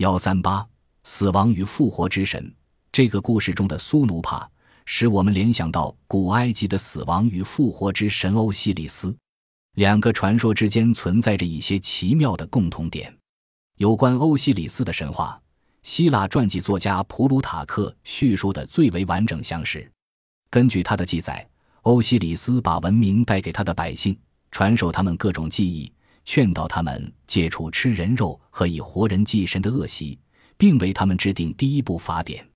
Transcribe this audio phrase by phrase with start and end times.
[0.00, 0.66] 幺三八，
[1.04, 2.50] 死亡与复活之神。
[2.90, 4.50] 这个故事中的苏努帕，
[4.86, 9.14] 使我们联想到古埃及的死亡与复活之神欧西里斯。
[9.74, 13.14] 两个传说之间存在着一些奇妙的共同点。
[13.76, 15.38] 有关欧西里斯的神话，
[15.82, 19.86] 希腊传记作家普鲁塔克叙述的最为完整详实。
[20.48, 21.46] 根据他的记载，
[21.82, 24.18] 欧西里斯把文明带给他的百姓，
[24.50, 25.92] 传授他们各种技艺，
[26.24, 30.18] 劝导他们戒除吃人肉和以活人祭神的恶习，
[30.56, 32.46] 并为他们制定第一部法典。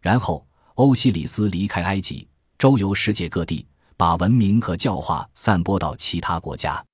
[0.00, 2.28] 然后，欧西里斯离开埃及，
[2.58, 3.66] 周游世界各地。
[3.94, 6.84] 把文明和教化散播到其他国家，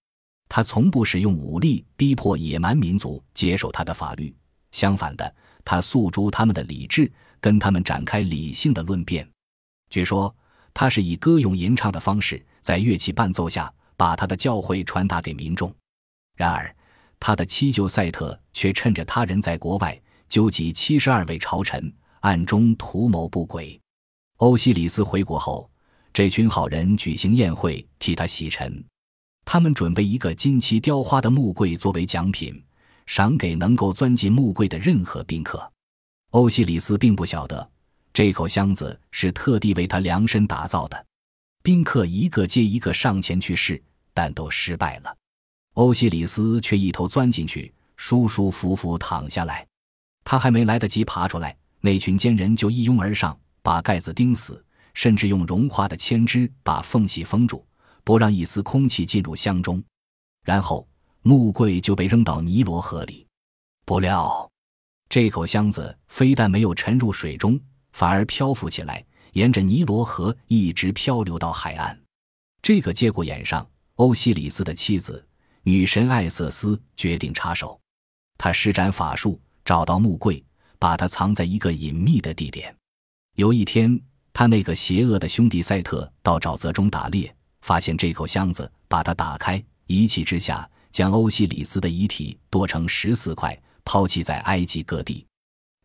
[0.46, 4.34] 他从不使用武力逼迫野蛮民族接受他的法律。
[4.72, 7.10] 相反的，他诉诸他们的理智，
[7.40, 9.26] 跟他们展开理性的论辩。
[9.88, 10.34] 据说，
[10.74, 15.74] 他是以歌咏吟唱的方式，在乐器伴奏下，把他的教诲传达给民众。
[16.38, 16.72] 然而，
[17.18, 23.78] 他的七舅赛特却趁着他人在国外，纠集七十二位朝臣，暗中图谋不轨。
[24.36, 25.68] 欧西里斯回国后。
[26.10, 28.82] 这群好人举行宴会替他洗尘，
[29.44, 32.60] 他们准备一个金漆雕花的木柜作为奖品，
[33.06, 35.70] 赏给能够钻进木柜的任何宾客。
[36.30, 37.70] 欧西里斯并不晓得，
[38.12, 41.06] 这口箱子是特地为他量身打造的。
[41.62, 43.80] 宾客一个接一个上前去试，
[44.12, 45.17] 但都失败了。
[45.78, 49.64] 欧西里斯却一头钻进去，舒舒服服躺下来。
[50.24, 54.62] 他还没来得及爬出来，那群奸人就一拥而上，把盖子钉死。
[54.94, 57.64] 甚至用融化的铅汁把缝隙封住，
[58.02, 59.80] 不让一丝空气进入箱中。
[60.44, 60.88] 然后
[61.22, 63.24] 木柜就被扔到尼罗河里。
[63.86, 64.50] 不料，
[65.08, 67.56] 这口箱子非但没有沉入水中，
[67.92, 71.96] 反而漂浮起来，沿着尼罗河一直漂流到海岸。
[72.60, 73.64] 这个节骨眼上，
[73.94, 75.24] 欧西里斯的妻子
[75.68, 77.78] 女神艾瑟斯决定插手。
[78.38, 80.42] 她施展法术，找到木柜，
[80.78, 82.74] 把它藏在一个隐秘的地点。
[83.34, 84.00] 有一天。
[84.30, 95.26] 他那个邪恶的兄弟赛特到沼泽中打猎，发现这口箱子，把它打开，一气之下将欧西里斯的遗体剁成十四块，抛弃在埃及各地。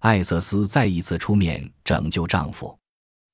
[0.02, 2.78] 艾瑟斯再一次出面拯救丈夫，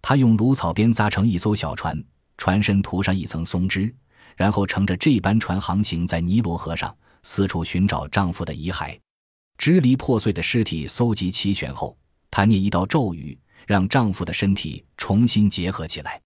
[0.02, 2.02] 她用芦草编扎成一艘小船，
[2.38, 3.94] 船身涂上一层松脂，
[4.36, 8.98] 然后乘着这班船航行在尼罗河上，四处寻找丈夫的遗骸。
[9.58, 11.98] 支离破碎的尸体搜集齐全后，
[12.32, 13.38] 她念一道咒语。
[13.68, 16.20] 让丈夫的身体重新结合起来，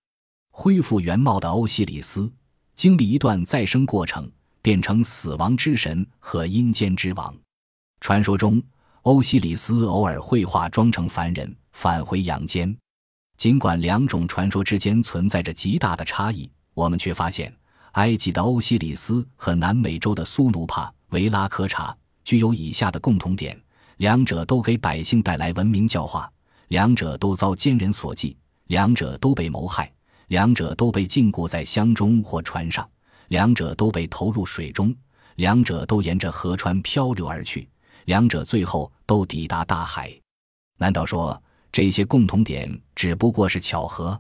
[0.50, 2.32] 恢复原貌的欧西里斯
[2.74, 4.32] 经历一段再生过程，
[4.62, 7.36] 变成死亡之神和阴间之王。
[8.00, 8.64] 传说中，
[9.02, 12.74] 欧西里斯偶尔会化妆成凡人，返回阳间。
[13.36, 17.54] 尽管两种传说之间存在着极大的差异，我们却发现，
[17.94, 23.60] 埃及的欧西里斯和南美洲的苏努帕维拉科查具有以下的共同点：
[23.98, 26.32] 两者都给百姓带来文明教化。
[26.70, 29.92] 两者都遭奸人所击，两者都被谋害，
[30.30, 32.90] 两者都被禁锢在箱中或船上，
[33.28, 34.96] 两者都被投入水中，
[35.36, 37.70] 两者都沿着河川漂流而去，
[38.06, 40.12] 两者最后都抵达大海。
[40.80, 41.40] 难道说
[41.72, 44.20] 这些共同点只不过是巧合？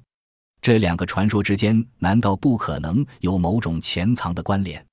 [0.64, 4.93] 这两个传说之间难道不可能有某种潜藏的关联？